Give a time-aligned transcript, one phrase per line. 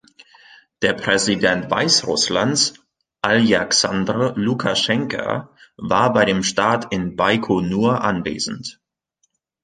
[0.81, 2.73] Der Präsident Weißrusslands
[3.21, 8.81] Aljaksandr Lukaschenka war bei dem Start in Baikonur anwesend.